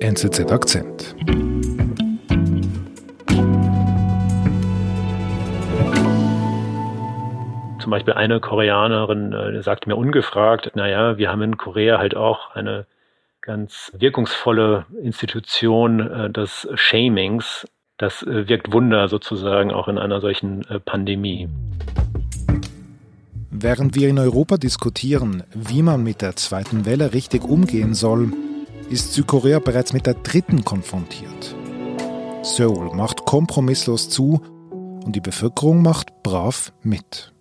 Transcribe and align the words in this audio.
NZZ 0.00 0.52
Akzent. 0.52 1.16
Zum 7.80 7.90
Beispiel 7.90 8.12
eine 8.12 8.40
Koreanerin 8.40 9.32
äh, 9.32 9.62
sagte 9.62 9.88
mir 9.88 9.96
ungefragt, 9.96 10.72
naja, 10.74 11.16
wir 11.16 11.30
haben 11.30 11.40
in 11.40 11.56
Korea 11.56 11.98
halt 11.98 12.14
auch 12.14 12.54
eine 12.54 12.84
ganz 13.40 13.90
wirkungsvolle 13.96 14.84
Institution 15.02 16.00
äh, 16.00 16.30
des 16.30 16.68
Shamings. 16.74 17.66
Das 17.96 18.22
äh, 18.22 18.48
wirkt 18.48 18.74
Wunder 18.74 19.08
sozusagen 19.08 19.70
auch 19.70 19.88
in 19.88 19.96
einer 19.96 20.20
solchen 20.20 20.68
äh, 20.68 20.78
Pandemie. 20.78 21.48
Während 23.50 23.94
wir 23.94 24.10
in 24.10 24.18
Europa 24.18 24.58
diskutieren, 24.58 25.42
wie 25.54 25.82
man 25.82 26.02
mit 26.02 26.20
der 26.20 26.36
zweiten 26.36 26.84
Welle 26.84 27.14
richtig 27.14 27.44
umgehen 27.44 27.94
soll, 27.94 28.32
ist 28.90 29.12
Südkorea 29.12 29.58
bereits 29.58 29.92
mit 29.92 30.06
der 30.06 30.14
dritten 30.14 30.64
konfrontiert. 30.64 31.54
Seoul 32.42 32.94
macht 32.94 33.24
kompromisslos 33.24 34.08
zu 34.08 34.40
und 35.04 35.14
die 35.14 35.20
Bevölkerung 35.20 35.82
macht 35.82 36.22
brav 36.22 36.72
mit. 36.82 37.32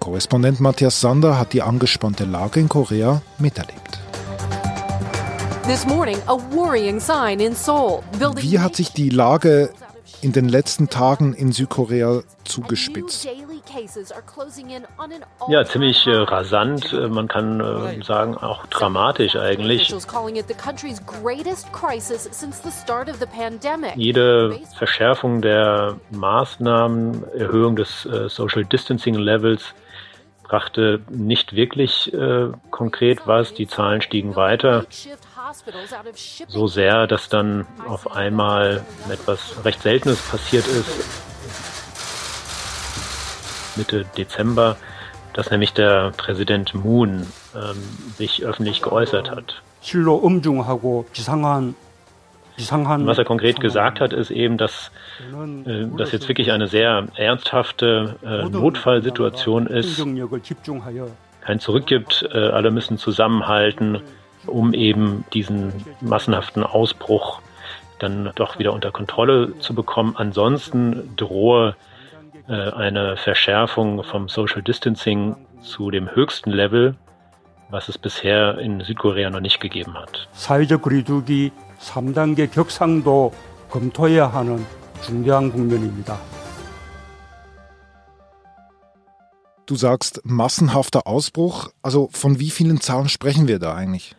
Korrespondent 0.00 0.60
Matthias 0.60 1.00
Sander 1.00 1.38
hat 1.38 1.52
die 1.52 1.62
angespannte 1.62 2.24
Lage 2.24 2.60
in 2.60 2.68
Korea 2.68 3.22
miterlebt. 3.38 3.98
Wie 8.36 8.58
hat 8.58 8.74
sich 8.74 8.92
die 8.92 9.10
Lage 9.10 9.70
in 10.20 10.32
den 10.32 10.48
letzten 10.48 10.88
Tagen 10.88 11.34
in 11.34 11.52
Südkorea 11.52 12.22
zugespitzt? 12.44 13.28
Ja, 15.48 15.64
ziemlich 15.64 16.06
äh, 16.06 16.10
rasant, 16.10 16.92
äh, 16.92 17.08
man 17.08 17.28
kann 17.28 17.60
äh, 17.60 18.02
sagen 18.02 18.36
auch 18.36 18.66
dramatisch 18.66 19.36
eigentlich. 19.36 19.94
Jede 23.96 24.60
Verschärfung 24.76 25.42
der 25.42 25.96
Maßnahmen, 26.10 27.24
Erhöhung 27.34 27.76
des 27.76 28.06
äh, 28.06 28.28
Social 28.28 28.64
Distancing 28.64 29.14
Levels 29.14 29.74
brachte 30.48 31.00
nicht 31.10 31.54
wirklich 31.54 32.12
äh, 32.12 32.48
konkret 32.70 33.26
was. 33.26 33.54
Die 33.54 33.68
Zahlen 33.68 34.00
stiegen 34.00 34.34
weiter. 34.34 34.86
So 36.48 36.66
sehr, 36.66 37.06
dass 37.06 37.28
dann 37.28 37.66
auf 37.86 38.14
einmal 38.14 38.84
etwas 39.10 39.64
recht 39.64 39.82
Seltenes 39.82 40.20
passiert 40.20 40.66
ist. 40.66 40.88
Mitte 43.76 44.04
Dezember, 44.16 44.76
dass 45.32 45.50
nämlich 45.50 45.72
der 45.72 46.12
Präsident 46.16 46.74
Moon 46.74 47.26
ähm, 47.54 47.76
sich 48.16 48.44
öffentlich 48.44 48.82
geäußert 48.82 49.30
hat. 49.30 49.62
Was 53.06 53.18
er 53.18 53.24
konkret 53.24 53.60
gesagt 53.60 54.00
hat, 54.00 54.12
ist 54.12 54.30
eben, 54.32 54.58
dass 54.58 54.90
äh, 55.64 55.86
das 55.96 56.10
jetzt 56.10 56.28
wirklich 56.28 56.50
eine 56.50 56.66
sehr 56.66 57.06
ernsthafte 57.14 58.16
äh, 58.24 58.48
Notfallsituation 58.48 59.68
ist. 59.68 59.96
Kein 61.40 61.60
Zurück 61.60 61.86
gibt, 61.86 62.28
äh, 62.32 62.36
alle 62.36 62.70
müssen 62.72 62.98
zusammenhalten, 62.98 64.02
um 64.47 64.73
eben 64.73 65.25
diesen 65.33 65.73
massenhaften 66.01 66.63
Ausbruch 66.63 67.41
dann 67.99 68.31
doch 68.35 68.59
wieder 68.59 68.73
unter 68.73 68.91
Kontrolle 68.91 69.57
zu 69.59 69.73
bekommen. 69.73 70.15
Ansonsten 70.17 71.15
drohe 71.15 71.75
äh, 72.47 72.71
eine 72.71 73.15
Verschärfung 73.17 74.03
vom 74.03 74.27
Social 74.27 74.61
Distancing 74.61 75.35
zu 75.61 75.91
dem 75.91 76.13
höchsten 76.13 76.51
Level, 76.51 76.95
was 77.69 77.87
es 77.87 77.97
bisher 77.97 78.57
in 78.57 78.81
Südkorea 78.81 79.29
noch 79.29 79.39
nicht 79.39 79.59
gegeben 79.61 79.93
hat. 79.93 80.27
3단계 81.83 82.47
격상도 82.47 83.33
검토해야 83.69 84.31
하는 84.31 84.65
중대한 85.05 85.51
국면입니다. 85.51 86.17
Du 89.65 89.75
sagst 89.75 90.21
massenhafter 90.25 91.07
Ausbruch. 91.07 91.69
Also 91.81 92.09
von 92.11 92.39
wie 92.39 92.49
vielen 92.49 92.81
Zahlen 92.81 93.09
sprechen 93.09 93.47
wir 93.47 93.59
da 93.59 93.73
eigentlich? 93.73 94.15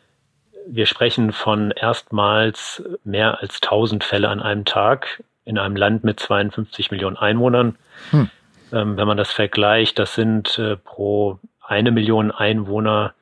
Wir 0.71 0.85
sprechen 0.85 1.31
von 1.31 1.71
erstmals 1.71 2.83
mehr 3.03 3.41
als 3.41 3.55
1000 3.55 4.03
Fälle 4.03 4.29
an 4.29 4.41
einem 4.41 4.65
Tag 4.65 5.23
in 5.43 5.57
einem 5.57 5.75
Land 5.75 6.03
mit 6.03 6.19
52 6.19 6.91
Millionen 6.91 7.17
Einwohnern. 7.17 7.75
Hm. 8.11 8.29
Ähm, 8.71 8.97
wenn 8.97 9.07
man 9.07 9.17
das 9.17 9.31
vergleicht, 9.31 9.97
das 9.97 10.13
sind 10.13 10.59
äh, 10.59 10.77
pro 10.77 11.39
eine 11.59 11.91
Million 11.91 12.31
Einwohner 12.31 13.13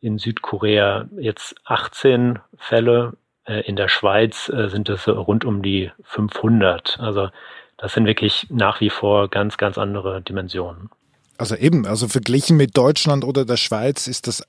in 0.00 0.18
Südkorea 0.18 1.06
jetzt 1.18 1.54
18 1.64 2.38
Fälle 2.56 3.14
äh, 3.44 3.60
in 3.66 3.76
der 3.76 3.88
Schweiz 3.88 4.48
äh, 4.48 4.68
sind 4.68 4.88
es 4.88 5.06
rund 5.06 5.44
um 5.44 5.62
die 5.62 5.90
500. 6.02 6.98
Also 6.98 7.28
das 7.76 7.92
sind 7.92 8.06
wirklich 8.06 8.46
nach 8.50 8.80
wie 8.80 8.90
vor 8.90 9.28
ganz, 9.28 9.58
ganz 9.58 9.76
andere 9.76 10.22
Dimensionen. 10.22 10.88
Also 11.36 11.56
eben, 11.56 11.86
also 11.86 12.08
verglichen 12.08 12.56
mit 12.56 12.76
Deutschland 12.76 13.22
oder 13.22 13.44
der 13.44 13.58
Schweiz 13.58 14.06
ist 14.06 14.26
das 14.26 14.42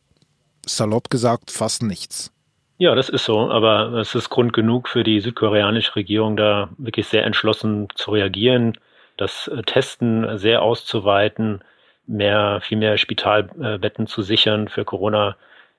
salopp 0.65 1.09
gesagt 1.09 1.51
fast 1.51 1.83
nichts. 1.83 2.31
Ja, 2.77 2.93
das 2.93 3.09
ist 3.09 3.25
so, 3.25 3.49
aber 3.49 3.93
es 3.93 4.13
ist 4.13 4.29
Grund 4.29 4.53
genug 4.53 4.87
für 4.87 5.03
die 5.03 5.19
südkoreanische 5.19 5.95
Regierung, 5.95 6.37
da 6.37 6.69
wirklich 6.77 7.07
sehr 7.07 7.25
entschlossen 7.25 7.87
zu 7.95 8.11
reagieren, 8.11 8.77
das 9.17 9.47
äh, 9.47 9.63
Testen 9.63 10.37
sehr 10.37 10.61
auszuweiten, 10.61 11.61
mehr, 12.05 12.61
viel 12.61 12.77
mehr 12.77 12.97
Spitalbetten 12.97 14.07
zu 14.07 14.21
sichern 14.21 14.67
für 14.67 14.85
Corona 14.85 15.35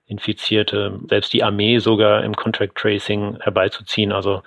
Infizierte, 0.06 0.98
selbst 1.08 1.32
die 1.34 1.44
Armee 1.44 1.78
sogar 1.78 2.24
im 2.24 2.34
Contract 2.34 2.76
Tracing 2.76 3.38
herbeizuziehen. 3.40 4.10
Also 4.10 4.42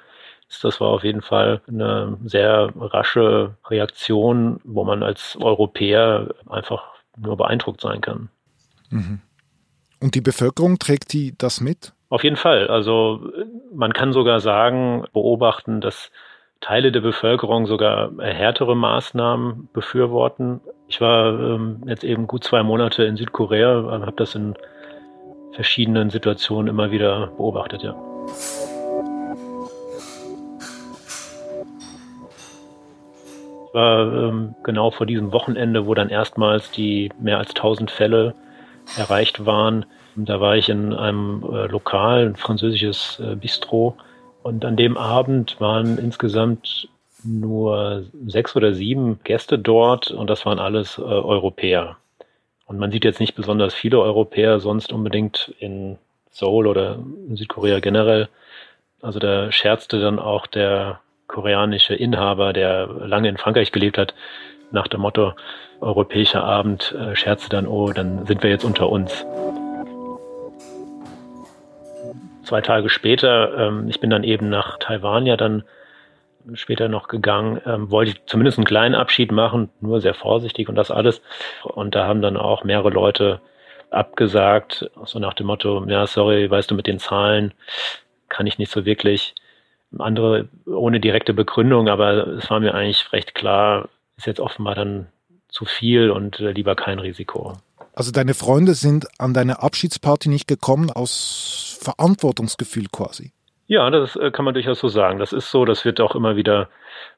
das 0.61 0.81
war 0.81 0.89
auf 0.89 1.03
jeden 1.03 1.21
Fall 1.21 1.61
eine 1.67 2.17
sehr 2.25 2.71
rasche 2.75 3.55
Reaktion, 3.69 4.59
wo 4.63 4.83
man 4.83 5.03
als 5.03 5.37
Europäer 5.39 6.33
einfach 6.49 6.83
nur 7.15 7.37
beeindruckt 7.37 7.79
sein 7.79 8.01
kann. 8.01 8.29
Mhm. 8.89 9.21
Und 9.99 10.15
die 10.15 10.21
Bevölkerung 10.21 10.79
trägt 10.79 11.13
die 11.13 11.37
das 11.37 11.61
mit? 11.61 11.93
Auf 12.11 12.25
jeden 12.25 12.35
Fall. 12.35 12.67
Also 12.67 13.21
man 13.73 13.93
kann 13.93 14.11
sogar 14.11 14.41
sagen, 14.41 15.05
beobachten, 15.13 15.79
dass 15.79 16.11
Teile 16.59 16.91
der 16.91 16.99
Bevölkerung 16.99 17.65
sogar 17.67 18.11
härtere 18.19 18.75
Maßnahmen 18.75 19.69
befürworten. 19.71 20.59
Ich 20.89 20.99
war 20.99 21.39
ähm, 21.39 21.83
jetzt 21.87 22.03
eben 22.03 22.27
gut 22.27 22.43
zwei 22.43 22.63
Monate 22.63 23.05
in 23.05 23.15
Südkorea, 23.15 23.89
habe 23.89 24.11
das 24.17 24.35
in 24.35 24.55
verschiedenen 25.53 26.09
Situationen 26.09 26.67
immer 26.67 26.91
wieder 26.91 27.27
beobachtet, 27.37 27.81
ja. 27.81 27.95
Ich 33.67 33.73
war 33.73 34.13
ähm, 34.13 34.55
genau 34.63 34.91
vor 34.91 35.05
diesem 35.05 35.31
Wochenende, 35.31 35.87
wo 35.87 35.93
dann 35.93 36.09
erstmals 36.09 36.71
die 36.71 37.09
mehr 37.21 37.37
als 37.37 37.51
1000 37.51 37.89
Fälle 37.89 38.35
erreicht 38.97 39.45
waren. 39.45 39.85
Da 40.15 40.41
war 40.41 40.57
ich 40.57 40.69
in 40.69 40.93
einem 40.93 41.43
äh, 41.43 41.67
Lokal, 41.67 42.27
ein 42.27 42.35
französisches 42.35 43.19
äh, 43.19 43.35
Bistro. 43.35 43.95
Und 44.43 44.65
an 44.65 44.75
dem 44.75 44.97
Abend 44.97 45.59
waren 45.59 45.97
insgesamt 45.97 46.89
nur 47.23 48.05
sechs 48.25 48.55
oder 48.55 48.73
sieben 48.73 49.19
Gäste 49.23 49.59
dort 49.59 50.09
und 50.11 50.29
das 50.29 50.45
waren 50.45 50.59
alles 50.59 50.97
äh, 50.97 51.01
Europäer. 51.01 51.97
Und 52.65 52.79
man 52.79 52.91
sieht 52.91 53.03
jetzt 53.03 53.19
nicht 53.19 53.35
besonders 53.35 53.73
viele 53.73 53.99
Europäer 53.99 54.59
sonst 54.59 54.91
unbedingt 54.91 55.53
in 55.59 55.97
Seoul 56.31 56.67
oder 56.67 56.97
in 57.27 57.35
Südkorea 57.35 57.79
generell. 57.79 58.29
Also 59.01 59.19
da 59.19 59.51
scherzte 59.51 59.99
dann 59.99 60.19
auch 60.19 60.47
der 60.47 61.01
koreanische 61.27 61.95
Inhaber, 61.95 62.53
der 62.53 62.87
lange 62.87 63.29
in 63.29 63.37
Frankreich 63.37 63.71
gelebt 63.71 63.97
hat, 63.97 64.13
nach 64.71 64.87
dem 64.87 65.01
Motto 65.01 65.33
europäischer 65.81 66.43
Abend, 66.43 66.95
äh, 66.97 67.15
scherzte 67.15 67.49
dann, 67.49 67.67
oh, 67.67 67.91
dann 67.91 68.25
sind 68.25 68.43
wir 68.43 68.49
jetzt 68.49 68.63
unter 68.63 68.89
uns. 68.89 69.25
Zwei 72.51 72.59
Tage 72.59 72.89
später, 72.89 73.57
ähm, 73.57 73.87
ich 73.87 74.01
bin 74.01 74.09
dann 74.09 74.25
eben 74.25 74.49
nach 74.49 74.77
Taiwan 74.77 75.25
ja 75.25 75.37
dann 75.37 75.63
später 76.53 76.89
noch 76.89 77.07
gegangen, 77.07 77.61
ähm, 77.65 77.89
wollte 77.91 78.11
ich 78.11 78.25
zumindest 78.25 78.57
einen 78.57 78.65
kleinen 78.65 78.93
Abschied 78.93 79.31
machen, 79.31 79.69
nur 79.79 80.01
sehr 80.01 80.13
vorsichtig 80.13 80.67
und 80.67 80.75
das 80.75 80.91
alles. 80.91 81.21
Und 81.63 81.95
da 81.95 82.05
haben 82.05 82.21
dann 82.21 82.35
auch 82.35 82.65
mehrere 82.65 82.89
Leute 82.89 83.39
abgesagt, 83.89 84.91
so 85.05 85.17
nach 85.17 85.33
dem 85.33 85.47
Motto, 85.47 85.85
ja, 85.87 86.05
sorry, 86.05 86.51
weißt 86.51 86.69
du, 86.69 86.75
mit 86.75 86.87
den 86.87 86.99
Zahlen 86.99 87.53
kann 88.27 88.47
ich 88.47 88.57
nicht 88.57 88.69
so 88.69 88.83
wirklich. 88.83 89.33
Andere 89.97 90.49
ohne 90.65 90.99
direkte 90.99 91.33
Begründung, 91.33 91.87
aber 91.87 92.27
es 92.27 92.49
war 92.49 92.59
mir 92.59 92.73
eigentlich 92.75 93.13
recht 93.13 93.33
klar, 93.33 93.87
ist 94.17 94.27
jetzt 94.27 94.41
offenbar 94.41 94.75
dann 94.75 95.07
zu 95.47 95.63
viel 95.63 96.11
und 96.11 96.41
äh, 96.41 96.51
lieber 96.51 96.75
kein 96.75 96.99
Risiko. 96.99 97.53
Also 97.93 98.11
deine 98.11 98.33
Freunde 98.33 98.73
sind 98.73 99.07
an 99.19 99.33
deine 99.33 99.63
Abschiedsparty 99.63 100.27
nicht 100.27 100.49
gekommen 100.49 100.89
aus 100.89 101.70
Verantwortungsgefühl 101.81 102.87
quasi? 102.91 103.33
Ja, 103.67 103.89
das 103.89 104.17
äh, 104.17 104.31
kann 104.31 104.45
man 104.45 104.53
durchaus 104.53 104.79
so 104.79 104.89
sagen. 104.89 105.17
Das 105.17 105.31
ist 105.31 105.49
so, 105.49 105.63
das 105.63 105.85
wird 105.85 106.01
auch 106.01 106.13
immer 106.13 106.35
wieder 106.35 106.69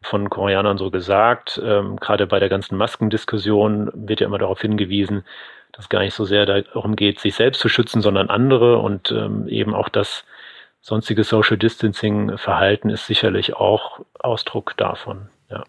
von 0.04 0.30
Koreanern 0.30 0.78
so 0.78 0.92
gesagt. 0.92 1.60
Ähm, 1.64 1.96
gerade 1.98 2.28
bei 2.28 2.40
der 2.40 2.50
ganzen 2.50 2.78
Maskendiskussion 2.78 3.90
wird 3.94 4.20
ja 4.20 4.28
immer 4.28 4.38
darauf 4.38 4.62
hingewiesen, 4.62 5.24
dass 5.72 5.86
es 5.86 5.90
gar 5.90 6.02
nicht 6.02 6.14
so 6.14 6.26
sehr 6.26 6.46
darum 6.46 6.96
geht, 6.96 7.20
sich 7.20 7.34
selbst 7.34 7.60
zu 7.60 7.70
schützen, 7.70 8.02
sondern 8.02 8.30
andere 8.30 8.78
und 8.78 9.10
ähm, 9.10 9.48
eben 9.48 9.74
auch 9.74 9.90
das 9.90 10.26
sonstige 10.80 11.24
Social 11.24 11.58
Distancing 11.58 12.38
Verhalten 12.38 12.92
ist 12.92 13.08
sicherlich 13.08 13.56
auch 13.56 14.02
Ausdruck 14.20 14.78
davon. 14.78 15.30
Ja. 15.50 15.64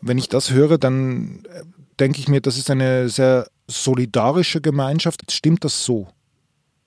Wenn 0.00 0.18
ich 0.18 0.28
das 0.28 0.50
höre, 0.50 0.78
dann 0.78 1.44
äh, 1.48 1.62
denke 2.00 2.18
ich 2.18 2.26
mir, 2.26 2.40
das 2.40 2.56
ist 2.56 2.70
eine 2.70 3.08
sehr 3.08 3.46
solidarische 3.68 4.60
Gemeinschaft. 4.60 5.30
Stimmt 5.30 5.64
das 5.64 5.84
so? 5.84 6.08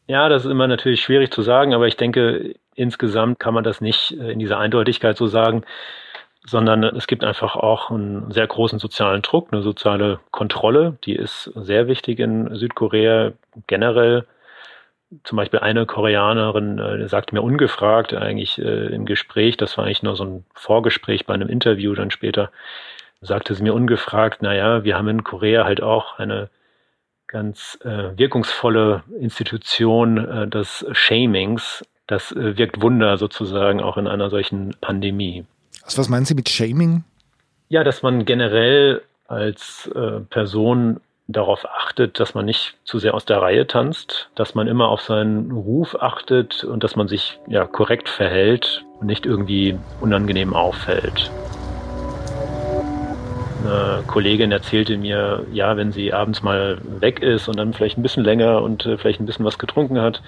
Ja, 0.07 0.29
das 0.29 0.45
ist 0.45 0.51
immer 0.51 0.67
natürlich 0.67 1.01
schwierig 1.01 1.31
zu 1.31 1.41
sagen, 1.41 1.73
aber 1.73 1.87
ich 1.87 1.97
denke, 1.97 2.55
insgesamt 2.75 3.39
kann 3.39 3.55
man 3.55 3.63
das 3.63 3.81
nicht 3.81 4.11
äh, 4.11 4.31
in 4.31 4.39
dieser 4.39 4.59
Eindeutigkeit 4.59 5.17
so 5.17 5.25
sagen, 5.27 5.63
sondern 6.45 6.83
es 6.83 7.07
gibt 7.07 7.23
einfach 7.23 7.55
auch 7.55 7.89
einen 7.89 8.31
sehr 8.31 8.45
großen 8.45 8.77
sozialen 8.77 9.23
Druck, 9.23 9.49
eine 9.51 9.63
soziale 9.63 10.19
Kontrolle, 10.31 10.97
die 11.05 11.15
ist 11.15 11.51
sehr 11.55 11.87
wichtig 11.87 12.19
in 12.19 12.55
Südkorea 12.55 13.33
generell. 13.65 14.27
Zum 15.23 15.37
Beispiel 15.37 15.59
eine 15.61 15.87
Koreanerin 15.87 16.77
äh, 16.77 17.07
sagte 17.07 17.33
mir 17.33 17.41
ungefragt 17.41 18.13
eigentlich 18.13 18.59
äh, 18.59 18.87
im 18.93 19.05
Gespräch, 19.05 19.57
das 19.57 19.77
war 19.77 19.85
eigentlich 19.85 20.03
nur 20.03 20.15
so 20.15 20.23
ein 20.25 20.45
Vorgespräch 20.53 21.25
bei 21.25 21.33
einem 21.33 21.49
Interview 21.49 21.95
dann 21.95 22.11
später, 22.11 22.51
sagte 23.21 23.55
sie 23.55 23.63
mir 23.63 23.73
ungefragt, 23.73 24.43
naja, 24.43 24.83
wir 24.83 24.97
haben 24.97 25.07
in 25.07 25.23
Korea 25.23 25.65
halt 25.65 25.81
auch 25.81 26.19
eine 26.19 26.49
ganz 27.27 27.77
äh, 27.83 28.17
wirkungsvolle 28.17 29.03
Institution 29.19 30.17
äh, 30.17 30.47
des 30.47 30.85
Shamings. 30.91 31.83
Das 32.07 32.31
äh, 32.31 32.57
wirkt 32.57 32.81
Wunder 32.81 33.17
sozusagen 33.17 33.81
auch 33.81 33.97
in 33.97 34.07
einer 34.07 34.29
solchen 34.29 34.75
Pandemie. 34.81 35.45
Also 35.83 35.99
was 35.99 36.09
meinen 36.09 36.25
Sie 36.25 36.35
mit 36.35 36.49
Shaming? 36.49 37.03
Ja, 37.69 37.83
dass 37.83 38.03
man 38.03 38.25
generell 38.25 39.01
als 39.27 39.89
äh, 39.95 40.19
Person 40.29 40.99
darauf 41.27 41.65
achtet, 41.65 42.19
dass 42.19 42.35
man 42.35 42.45
nicht 42.45 42.75
zu 42.83 42.99
sehr 42.99 43.15
aus 43.15 43.25
der 43.25 43.41
Reihe 43.41 43.65
tanzt, 43.65 44.29
dass 44.35 44.53
man 44.53 44.67
immer 44.67 44.89
auf 44.89 45.01
seinen 45.01 45.51
Ruf 45.51 45.95
achtet 45.99 46.63
und 46.63 46.83
dass 46.83 46.95
man 46.95 47.07
sich 47.07 47.39
ja 47.47 47.65
korrekt 47.65 48.09
verhält 48.09 48.85
und 48.99 49.07
nicht 49.07 49.25
irgendwie 49.25 49.77
unangenehm 50.01 50.53
auffällt. 50.53 51.31
Eine 53.65 54.03
Kollegin 54.05 54.51
erzählte 54.51 54.95
mir, 54.95 55.43
ja, 55.51 55.75
wenn 55.75 55.91
sie 55.91 56.13
abends 56.13 56.43
mal 56.43 56.77
weg 56.99 57.21
ist 57.23 57.47
und 57.47 57.57
dann 57.57 57.73
vielleicht 57.73 57.97
ein 57.97 58.03
bisschen 58.03 58.23
länger 58.23 58.61
und 58.61 58.85
äh, 58.85 58.95
vielleicht 58.97 59.19
ein 59.19 59.25
bisschen 59.25 59.43
was 59.43 59.57
getrunken 59.57 59.99
hat, 59.99 60.21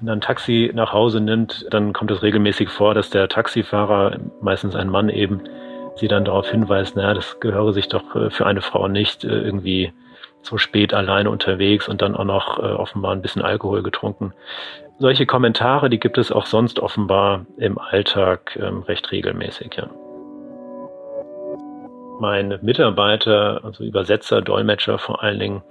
wenn 0.00 0.10
ein 0.10 0.20
Taxi 0.20 0.70
nach 0.74 0.92
Hause 0.92 1.20
nimmt, 1.20 1.66
dann 1.70 1.94
kommt 1.94 2.10
es 2.10 2.22
regelmäßig 2.22 2.68
vor, 2.68 2.92
dass 2.92 3.08
der 3.08 3.28
Taxifahrer, 3.28 4.18
meistens 4.42 4.76
ein 4.76 4.90
Mann 4.90 5.08
eben, 5.08 5.40
sie 5.94 6.06
dann 6.06 6.26
darauf 6.26 6.50
hinweist, 6.50 6.96
naja, 6.96 7.14
das 7.14 7.40
gehöre 7.40 7.72
sich 7.72 7.88
doch 7.88 8.14
äh, 8.14 8.28
für 8.28 8.44
eine 8.44 8.60
Frau 8.60 8.88
nicht, 8.88 9.24
äh, 9.24 9.28
irgendwie 9.28 9.94
so 10.42 10.58
spät 10.58 10.92
alleine 10.92 11.30
unterwegs 11.30 11.88
und 11.88 12.02
dann 12.02 12.14
auch 12.14 12.24
noch 12.24 12.58
offenbar 12.58 13.12
ein 13.12 13.22
bisschen 13.22 13.42
Alkohol 13.42 13.82
getrunken. 13.82 14.32
Solche 14.98 15.26
Kommentare, 15.26 15.90
die 15.90 15.98
gibt 15.98 16.18
es 16.18 16.30
auch 16.30 16.46
sonst 16.46 16.78
offenbar 16.78 17.46
im 17.56 17.78
Alltag 17.78 18.56
ähm, 18.62 18.82
recht 18.82 19.10
regelmäßig, 19.10 19.74
ja 19.76 19.88
mein 22.20 22.58
Mitarbeiter, 22.62 23.60
also 23.64 23.84
Übersetzer, 23.84 24.42
Dolmetscher 24.42 24.98
vor 24.98 25.22
allen 25.22 25.38
Dingen 25.38 25.62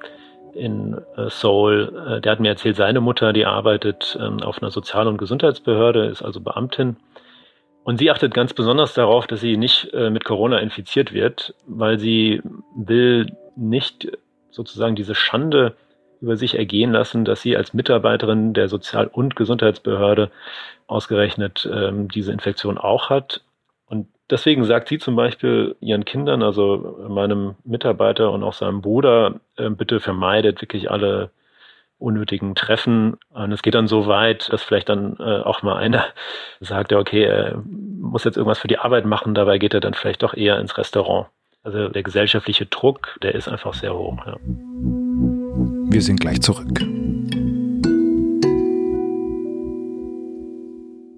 in 0.53 0.97
äh, 1.18 1.30
Seoul, 1.30 1.94
äh, 2.07 2.21
der 2.21 2.31
hat 2.31 2.39
mir 2.39 2.50
erzählt, 2.50 2.77
seine 2.77 3.01
Mutter, 3.01 3.33
die 3.33 3.45
arbeitet 3.45 4.18
ähm, 4.19 4.42
auf 4.42 4.62
einer 4.62 4.71
Sozial- 4.71 5.07
und 5.07 5.18
Gesundheitsbehörde, 5.18 6.06
ist 6.06 6.21
also 6.21 6.39
Beamtin. 6.39 6.95
Und 7.83 7.97
sie 7.97 8.09
achtet 8.09 8.33
ganz 8.33 8.53
besonders 8.53 8.94
darauf, 8.94 9.27
dass 9.27 9.42
sie 9.42 9.57
nicht 9.57 9.94
äh, 9.94 10.09
mit 10.09 10.24
Corona 10.24 10.59
infiziert 10.59 11.13
wird, 11.13 11.53
weil 11.68 12.00
sie 12.00 12.42
will 12.75 13.36
nicht 13.56 14.07
sozusagen 14.50 14.95
diese 14.95 15.13
Schande 15.13 15.75
über 16.21 16.38
sich 16.38 16.57
ergehen 16.57 16.91
lassen, 16.91 17.25
dass 17.25 17.41
sie 17.41 17.57
als 17.57 17.74
Mitarbeiterin 17.74 18.53
der 18.53 18.69
Sozial- 18.69 19.07
und 19.12 19.36
Gesundheitsbehörde 19.36 20.31
ausgerechnet 20.88 21.69
ähm, 21.71 22.07
diese 22.07 22.31
Infektion 22.31 22.77
auch 22.77 23.09
hat 23.09 23.41
deswegen 24.29 24.63
sagt 24.65 24.87
sie 24.87 24.97
zum 24.97 25.15
Beispiel 25.15 25.75
ihren 25.79 26.05
Kindern, 26.05 26.41
also 26.41 27.05
meinem 27.07 27.55
Mitarbeiter 27.63 28.31
und 28.31 28.43
auch 28.43 28.53
seinem 28.53 28.81
Bruder, 28.81 29.39
äh, 29.57 29.69
bitte 29.69 29.99
vermeidet 29.99 30.61
wirklich 30.61 30.89
alle 30.91 31.31
unnötigen 31.97 32.55
Treffen. 32.55 33.17
Und 33.29 33.51
es 33.51 33.61
geht 33.61 33.73
dann 33.73 33.87
so 33.87 34.07
weit, 34.07 34.51
dass 34.51 34.63
vielleicht 34.63 34.89
dann 34.89 35.15
äh, 35.19 35.41
auch 35.41 35.63
mal 35.63 35.77
einer 35.77 36.05
sagt, 36.59 36.91
ja, 36.91 36.99
okay, 36.99 37.23
er 37.23 37.61
muss 37.65 38.23
jetzt 38.23 38.37
irgendwas 38.37 38.59
für 38.59 38.67
die 38.67 38.79
Arbeit 38.79 39.05
machen, 39.05 39.33
dabei 39.33 39.57
geht 39.57 39.73
er 39.73 39.79
dann 39.79 39.93
vielleicht 39.93 40.23
doch 40.23 40.33
eher 40.33 40.59
ins 40.59 40.77
Restaurant. 40.77 41.27
Also 41.63 41.89
der 41.89 42.03
gesellschaftliche 42.03 42.67
Druck, 42.67 43.17
der 43.23 43.33
ist 43.33 43.47
einfach 43.47 43.73
sehr 43.73 43.95
hoch. 43.95 44.17
Ja. 44.25 44.38
Wir 44.43 46.01
sind 46.01 46.19
gleich 46.19 46.41
zurück. 46.41 46.79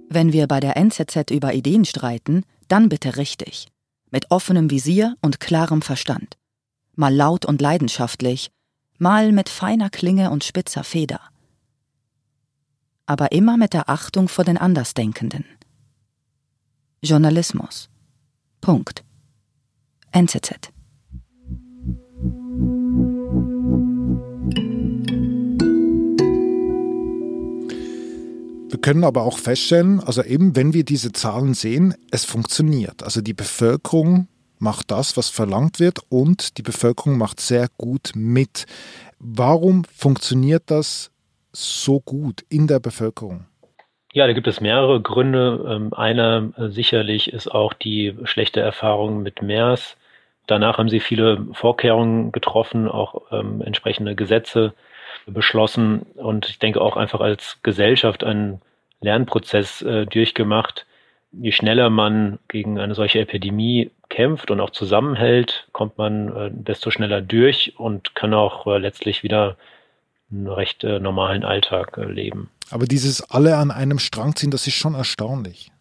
Wenn 0.09 0.31
wir 0.31 0.47
bei 0.47 0.61
der 0.61 0.77
NZZ 0.77 1.31
über 1.31 1.53
Ideen 1.53 1.83
streiten, 1.83 2.43
dann 2.67 2.89
bitte 2.89 3.17
richtig. 3.17 3.67
Mit 4.09 4.31
offenem 4.31 4.69
Visier 4.69 5.15
und 5.21 5.39
klarem 5.39 5.81
Verstand. 5.81 6.37
Mal 6.95 7.13
laut 7.13 7.45
und 7.45 7.61
leidenschaftlich, 7.61 8.51
mal 8.97 9.31
mit 9.31 9.49
feiner 9.49 9.89
Klinge 9.89 10.31
und 10.31 10.43
spitzer 10.43 10.83
Feder. 10.83 11.19
Aber 13.05 13.31
immer 13.31 13.57
mit 13.57 13.73
der 13.73 13.89
Achtung 13.89 14.27
vor 14.27 14.43
den 14.45 14.57
Andersdenkenden. 14.57 15.45
Journalismus. 17.01 17.89
Punkt. 18.59 19.03
NZZ. 20.11 20.71
Können 28.87 29.03
aber 29.03 29.23
auch 29.23 29.37
feststellen, 29.37 29.99
also 29.99 30.23
eben 30.23 30.55
wenn 30.55 30.73
wir 30.73 30.85
diese 30.85 31.11
Zahlen 31.11 31.53
sehen, 31.53 31.93
es 32.09 32.23
funktioniert. 32.23 33.03
Also 33.03 33.19
die 33.19 33.33
Bevölkerung 33.33 34.29
macht 34.59 34.91
das, 34.91 35.17
was 35.17 35.27
verlangt 35.27 35.81
wird 35.81 35.99
und 36.07 36.57
die 36.57 36.61
Bevölkerung 36.61 37.17
macht 37.17 37.41
sehr 37.41 37.67
gut 37.77 38.11
mit. 38.15 38.65
Warum 39.19 39.83
funktioniert 39.83 40.63
das 40.67 41.11
so 41.51 41.99
gut 41.99 42.45
in 42.47 42.67
der 42.67 42.79
Bevölkerung? 42.79 43.45
Ja, 44.13 44.25
da 44.25 44.31
gibt 44.31 44.47
es 44.47 44.61
mehrere 44.61 45.01
Gründe. 45.01 45.65
Ähm, 45.67 45.93
einer 45.93 46.53
äh, 46.55 46.69
sicherlich 46.69 47.33
ist 47.33 47.49
auch 47.49 47.73
die 47.73 48.15
schlechte 48.23 48.61
Erfahrung 48.61 49.21
mit 49.21 49.41
MERS. 49.41 49.97
Danach 50.45 50.77
haben 50.77 50.87
sie 50.87 51.01
viele 51.01 51.45
Vorkehrungen 51.51 52.31
getroffen, 52.31 52.87
auch 52.87 53.23
ähm, 53.33 53.61
entsprechende 53.61 54.15
Gesetze 54.15 54.73
beschlossen 55.25 56.03
und 56.15 56.47
ich 56.47 56.57
denke 56.57 56.79
auch 56.79 56.95
einfach 56.95 57.19
als 57.19 57.57
Gesellschaft 57.63 58.23
einen 58.23 58.61
Lernprozess 59.01 59.81
äh, 59.81 60.05
durchgemacht. 60.05 60.85
Je 61.31 61.51
schneller 61.51 61.89
man 61.89 62.39
gegen 62.47 62.79
eine 62.79 62.95
solche 62.95 63.19
Epidemie 63.19 63.91
kämpft 64.09 64.49
und 64.51 64.59
auch 64.59 64.69
zusammenhält, 64.69 65.67
kommt 65.71 65.97
man 65.97 66.35
äh, 66.35 66.49
desto 66.51 66.91
schneller 66.91 67.21
durch 67.21 67.73
und 67.77 68.15
kann 68.15 68.33
auch 68.33 68.65
äh, 68.67 68.77
letztlich 68.77 69.23
wieder 69.23 69.57
einen 70.31 70.47
recht 70.47 70.83
äh, 70.83 70.99
normalen 70.99 71.43
Alltag 71.43 71.97
äh, 71.97 72.05
leben. 72.05 72.49
Aber 72.69 72.85
dieses 72.85 73.21
alle 73.29 73.57
an 73.57 73.71
einem 73.71 73.99
Strang 73.99 74.35
ziehen, 74.35 74.51
das 74.51 74.67
ist 74.67 74.75
schon 74.75 74.95
erstaunlich. 74.95 75.71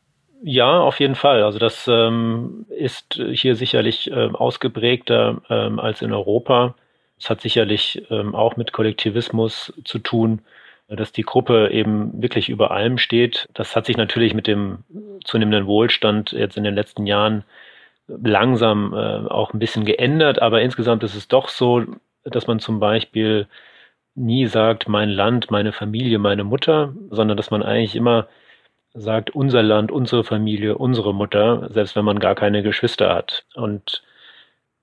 Ja, 0.42 0.80
auf 0.80 1.00
jeden 1.00 1.14
Fall. 1.14 1.42
Also 1.42 1.58
das 1.58 1.88
ähm, 1.88 2.66
ist 2.68 3.20
hier 3.32 3.56
sicherlich 3.56 4.10
äh, 4.10 4.28
ausgeprägter 4.32 5.42
ähm, 5.48 5.80
als 5.80 6.02
in 6.02 6.12
Europa. 6.12 6.74
Es 7.18 7.30
hat 7.30 7.40
sicherlich 7.40 8.02
ähm, 8.10 8.34
auch 8.34 8.56
mit 8.56 8.72
Kollektivismus 8.72 9.72
zu 9.84 9.98
tun, 9.98 10.40
dass 10.88 11.12
die 11.12 11.22
Gruppe 11.22 11.70
eben 11.70 12.22
wirklich 12.22 12.48
über 12.48 12.70
allem 12.70 12.98
steht. 12.98 13.48
Das 13.54 13.74
hat 13.74 13.86
sich 13.86 13.96
natürlich 13.96 14.34
mit 14.34 14.46
dem 14.46 14.84
zunehmenden 15.24 15.66
Wohlstand 15.66 16.32
jetzt 16.32 16.56
in 16.56 16.64
den 16.64 16.74
letzten 16.74 17.06
Jahren 17.06 17.44
langsam 18.08 18.92
äh, 18.94 19.28
auch 19.28 19.52
ein 19.52 19.58
bisschen 19.58 19.84
geändert, 19.84 20.40
aber 20.40 20.62
insgesamt 20.62 21.02
ist 21.02 21.16
es 21.16 21.26
doch 21.28 21.48
so, 21.48 21.84
dass 22.24 22.46
man 22.46 22.60
zum 22.60 22.78
Beispiel 22.78 23.48
nie 24.14 24.46
sagt, 24.46 24.88
mein 24.88 25.10
Land, 25.10 25.50
meine 25.50 25.72
Familie, 25.72 26.18
meine 26.18 26.44
Mutter, 26.44 26.94
sondern 27.10 27.36
dass 27.36 27.50
man 27.50 27.62
eigentlich 27.62 27.96
immer 27.96 28.28
sagt, 28.94 29.30
unser 29.30 29.62
Land, 29.62 29.92
unsere 29.92 30.24
Familie, 30.24 30.78
unsere 30.78 31.12
Mutter, 31.14 31.68
selbst 31.70 31.96
wenn 31.96 32.04
man 32.04 32.18
gar 32.18 32.34
keine 32.34 32.62
Geschwister 32.62 33.14
hat. 33.14 33.44
Und 33.54 34.02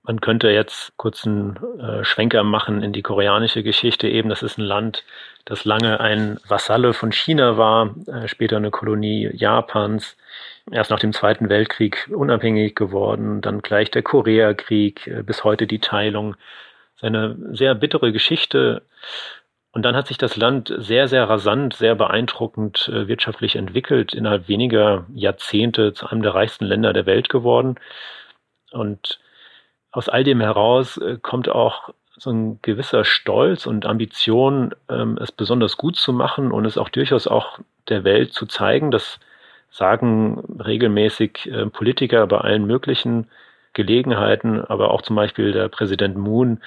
man 0.04 0.20
könnte 0.20 0.50
jetzt 0.50 0.96
kurz 0.98 1.26
einen 1.26 1.58
äh, 1.80 2.04
Schwenker 2.04 2.44
machen 2.44 2.84
in 2.84 2.92
die 2.92 3.02
koreanische 3.02 3.64
Geschichte. 3.64 4.10
Eben, 4.10 4.30
das 4.30 4.44
ist 4.44 4.58
ein 4.58 4.66
Land, 4.66 5.06
das 5.46 5.64
lange 5.64 6.02
ein 6.02 6.40
Vasalle 6.46 6.94
von 6.94 7.14
China 7.14 7.58
war, 7.58 7.96
äh, 8.08 8.28
später 8.28 8.58
eine 8.58 8.70
Kolonie 8.70 9.30
Japans, 9.34 10.18
erst 10.70 10.92
nach 10.92 11.00
dem 11.00 11.14
Zweiten 11.14 11.48
Weltkrieg 11.48 12.10
unabhängig 12.14 12.76
geworden, 12.76 13.42
dann 13.42 13.62
gleich 13.62 13.92
der 13.92 14.04
Koreakrieg, 14.04 15.08
äh, 15.08 15.24
bis 15.24 15.46
heute 15.46 15.68
die 15.68 15.80
Teilung. 15.80 16.36
Seine 16.98 17.38
sehr 17.52 17.74
bittere 17.74 18.12
Geschichte. 18.12 18.84
Und 19.72 19.84
dann 19.84 19.96
hat 19.96 20.08
sich 20.08 20.18
das 20.18 20.36
Land 20.36 20.74
sehr, 20.78 21.08
sehr 21.08 21.28
rasant, 21.30 21.76
sehr 21.76 21.96
beeindruckend 21.96 22.90
äh, 22.90 23.08
wirtschaftlich 23.08 23.56
entwickelt, 23.56 24.14
innerhalb 24.14 24.50
weniger 24.50 25.06
Jahrzehnte 25.14 25.94
zu 25.94 26.08
einem 26.08 26.22
der 26.22 26.36
reichsten 26.36 26.66
Länder 26.66 26.92
der 26.92 27.06
Welt 27.06 27.30
geworden. 27.30 27.76
Und 28.72 29.20
aus 29.94 30.10
all 30.10 30.26
dem 30.26 30.42
heraus 30.42 30.98
äh, 30.98 31.18
kommt 31.22 31.48
auch 31.48 31.94
so 32.18 32.32
ein 32.32 32.60
gewisser 32.62 33.06
Stolz 33.06 33.66
und 33.66 33.86
Ambition, 33.86 34.76
ähm, 34.90 35.18
es 35.22 35.32
besonders 35.32 35.78
gut 35.78 35.96
zu 35.96 36.12
machen 36.12 36.52
und 36.52 36.66
es 36.66 36.78
auch 36.78 36.90
durchaus 36.90 37.28
auch 37.28 37.60
der 37.90 38.04
Welt 38.04 38.34
zu 38.34 38.46
zeigen. 38.46 38.92
Das 38.92 39.20
sagen 39.70 40.44
regelmäßig 40.60 41.50
äh, 41.52 41.68
Politiker 41.68 42.28
bei 42.28 42.40
allen 42.40 42.66
möglichen 42.66 43.28
Gelegenheiten, 43.74 44.64
aber 44.66 44.92
auch 44.92 45.02
zum 45.02 45.16
Beispiel 45.16 45.52
der 45.52 45.68
Präsident 45.70 46.18
Moon 46.18 46.60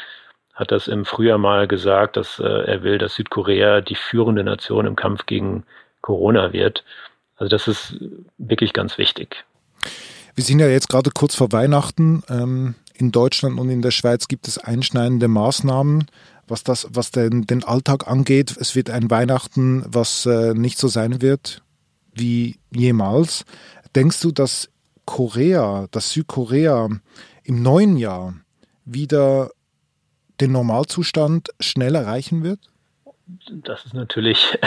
hat 0.54 0.72
das 0.72 0.88
im 0.88 1.04
Frühjahr 1.04 1.38
mal 1.38 1.68
gesagt, 1.68 2.16
dass 2.16 2.38
äh, 2.38 2.44
er 2.44 2.82
will, 2.82 2.98
dass 2.98 3.14
Südkorea 3.14 3.80
die 3.80 3.94
führende 3.94 4.42
Nation 4.42 4.86
im 4.86 4.96
Kampf 4.96 5.26
gegen 5.26 5.64
Corona 6.00 6.52
wird. 6.52 6.84
Also 7.36 7.50
das 7.50 7.68
ist 7.68 7.96
wirklich 8.38 8.72
ganz 8.72 8.98
wichtig. 8.98 9.44
Wir 10.34 10.44
sind 10.44 10.58
ja 10.58 10.68
jetzt 10.68 10.88
gerade 10.88 11.10
kurz 11.10 11.34
vor 11.34 11.52
Weihnachten. 11.52 12.22
Ähm, 12.28 12.74
in 12.98 13.12
Deutschland 13.12 13.58
und 13.58 13.70
in 13.70 13.82
der 13.82 13.90
Schweiz 13.90 14.28
gibt 14.28 14.48
es 14.48 14.58
einschneidende 14.58 15.28
Maßnahmen, 15.28 16.06
was 16.48 16.64
das, 16.64 16.86
was 16.90 17.10
den, 17.10 17.46
den 17.46 17.64
Alltag 17.64 18.08
angeht. 18.08 18.56
Es 18.58 18.74
wird 18.74 18.90
ein 18.90 19.10
Weihnachten, 19.10 19.84
was 19.86 20.26
äh, 20.26 20.54
nicht 20.54 20.78
so 20.78 20.88
sein 20.88 21.20
wird 21.20 21.62
wie 22.12 22.58
jemals. 22.70 23.44
Denkst 23.94 24.20
du, 24.20 24.32
dass 24.32 24.70
Korea, 25.04 25.86
dass 25.90 26.10
Südkorea 26.10 26.88
im 27.44 27.62
neuen 27.62 27.96
Jahr 27.96 28.34
wieder 28.84 29.50
den 30.40 30.52
Normalzustand 30.52 31.48
schnell 31.60 31.94
erreichen 31.94 32.42
wird? 32.42 32.60
Das 33.50 33.84
ist 33.84 33.94
natürlich 33.94 34.58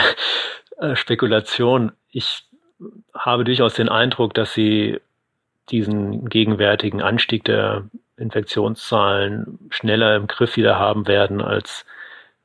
äh, 0.78 0.96
Spekulation. 0.96 1.92
Ich 2.10 2.44
habe 3.14 3.44
durchaus 3.44 3.74
den 3.74 3.88
Eindruck, 3.88 4.34
dass 4.34 4.54
sie 4.54 4.98
diesen 5.70 6.28
gegenwärtigen 6.28 7.00
Anstieg 7.00 7.44
der 7.44 7.88
Infektionszahlen 8.20 9.58
schneller 9.70 10.16
im 10.16 10.26
Griff 10.26 10.56
wieder 10.56 10.78
haben 10.78 11.08
werden, 11.08 11.40
als 11.40 11.84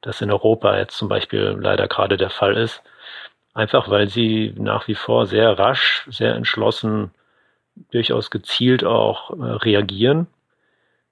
das 0.01 0.21
in 0.21 0.31
Europa 0.31 0.77
jetzt 0.77 0.97
zum 0.97 1.09
Beispiel 1.09 1.57
leider 1.59 1.87
gerade 1.87 2.17
der 2.17 2.29
Fall 2.29 2.57
ist. 2.57 2.81
Einfach 3.53 3.89
weil 3.89 4.09
sie 4.09 4.53
nach 4.57 4.87
wie 4.87 4.95
vor 4.95 5.25
sehr 5.25 5.57
rasch, 5.57 6.05
sehr 6.09 6.35
entschlossen, 6.35 7.11
durchaus 7.91 8.29
gezielt 8.31 8.83
auch 8.83 9.31
äh, 9.31 9.43
reagieren 9.43 10.27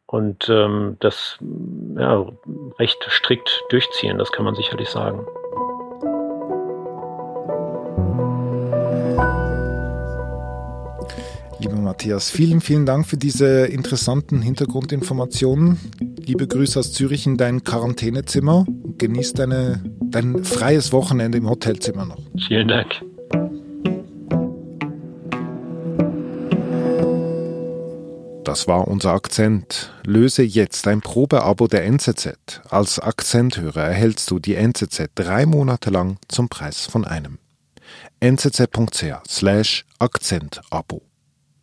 und 0.05 0.49
ähm, 0.49 0.97
das 0.99 1.37
ja, 1.97 2.25
recht 2.79 3.05
strikt 3.09 3.63
durchziehen, 3.69 4.17
das 4.17 4.31
kann 4.31 4.45
man 4.45 4.55
sicherlich 4.55 4.89
sagen. 4.89 5.25
Lieber 11.63 11.77
Matthias, 11.77 12.29
vielen, 12.29 12.59
vielen 12.59 12.85
Dank 12.85 13.07
für 13.07 13.15
diese 13.15 13.67
interessanten 13.67 14.41
Hintergrundinformationen. 14.41 15.79
Liebe 16.19 16.45
Grüße 16.45 16.77
aus 16.77 16.91
Zürich 16.91 17.25
in 17.25 17.37
dein 17.37 17.63
Quarantänezimmer. 17.63 18.65
Genieß 18.97 19.31
deine, 19.31 19.81
dein 20.01 20.43
freies 20.43 20.91
Wochenende 20.91 21.37
im 21.37 21.49
Hotelzimmer 21.49 22.05
noch. 22.05 22.19
Vielen 22.47 22.67
Dank. 22.67 23.01
Das 28.43 28.67
war 28.67 28.89
unser 28.89 29.13
Akzent. 29.13 29.93
Löse 30.05 30.43
jetzt 30.43 30.85
ein 30.85 30.99
Probeabo 30.99 31.69
der 31.69 31.85
NZZ. 31.85 32.59
Als 32.69 32.99
Akzenthörer 32.99 33.83
erhältst 33.83 34.29
du 34.29 34.39
die 34.39 34.55
NZZ 34.55 35.11
drei 35.15 35.45
Monate 35.45 35.91
lang 35.91 36.17
zum 36.27 36.49
Preis 36.49 36.85
von 36.87 37.05
einem. 37.05 37.37
nzz.ch 38.21 39.23
slash 39.25 39.85
Akzentabo. 39.97 41.03